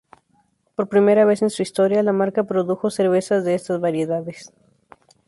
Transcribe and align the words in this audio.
Por 0.75 0.85
primera 0.89 1.25
vez 1.25 1.43
en 1.43 1.51
su 1.51 1.61
historia, 1.61 2.01
la 2.01 2.11
marca 2.11 2.45
produjo 2.45 2.89
cervezas 2.89 3.45
de 3.45 3.53
estas 3.53 3.79
variedades. 3.79 4.51